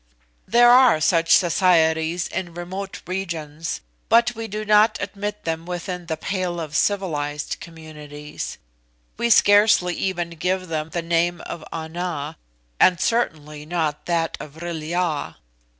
"There 0.47 0.71
are 0.71 0.99
such 0.99 1.29
societies 1.29 2.27
in 2.27 2.55
remote 2.55 3.03
regions, 3.05 3.81
but 4.09 4.33
we 4.33 4.47
do 4.47 4.65
not 4.65 4.97
admit 4.99 5.43
them 5.43 5.67
within 5.67 6.07
the 6.07 6.17
pale 6.17 6.59
of 6.59 6.75
civilised 6.75 7.57
communities; 7.59 8.57
we 9.17 9.29
scarcely 9.29 9.93
even 9.93 10.31
give 10.31 10.69
them 10.69 10.89
the 10.89 11.03
name 11.03 11.39
of 11.41 11.63
Ana, 11.71 12.35
and 12.79 12.99
certainly 12.99 13.63
not 13.63 14.07
that 14.07 14.37
of 14.39 14.53
Vril 14.53 14.81
ya. 14.81 15.33